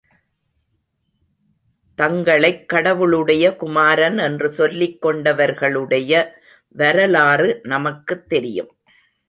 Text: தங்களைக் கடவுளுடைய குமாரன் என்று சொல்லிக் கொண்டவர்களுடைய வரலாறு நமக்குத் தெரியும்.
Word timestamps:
தங்களைக் 1.95 2.69
கடவுளுடைய 2.69 3.55
குமாரன் 3.55 4.17
என்று 4.17 4.49
சொல்லிக் 4.49 5.05
கொண்டவர்களுடைய 5.05 6.31
வரலாறு 6.67 7.59
நமக்குத் 7.63 8.29
தெரியும். 8.29 8.69